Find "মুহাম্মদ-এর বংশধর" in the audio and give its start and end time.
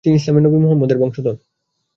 0.57-1.35